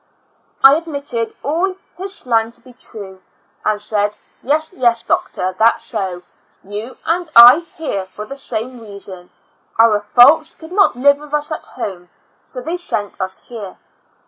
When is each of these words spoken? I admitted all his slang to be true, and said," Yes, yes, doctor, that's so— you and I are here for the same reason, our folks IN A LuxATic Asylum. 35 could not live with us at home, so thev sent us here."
I 0.63 0.77
admitted 0.77 1.35
all 1.43 1.75
his 1.95 2.15
slang 2.15 2.51
to 2.53 2.61
be 2.61 2.73
true, 2.73 3.21
and 3.63 3.79
said," 3.79 4.17
Yes, 4.41 4.73
yes, 4.75 5.03
doctor, 5.03 5.53
that's 5.55 5.83
so— 5.83 6.23
you 6.63 6.97
and 7.05 7.31
I 7.35 7.57
are 7.57 7.59
here 7.77 8.07
for 8.07 8.25
the 8.25 8.35
same 8.35 8.79
reason, 8.79 9.29
our 9.77 10.01
folks 10.01 10.19
IN 10.19 10.25
A 10.25 10.29
LuxATic 10.29 10.37
Asylum. 10.39 10.41
35 10.41 10.57
could 10.57 10.71
not 10.71 10.95
live 10.95 11.17
with 11.19 11.33
us 11.35 11.51
at 11.51 11.65
home, 11.67 12.09
so 12.43 12.61
thev 12.63 12.79
sent 12.79 13.21
us 13.21 13.37
here." 13.45 13.77